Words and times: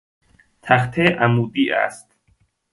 تخته 0.61 1.03
عمودی 1.03 1.71
است. 1.71 2.17